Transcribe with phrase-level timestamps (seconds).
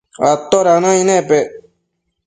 [0.31, 1.47] atoda naic nepec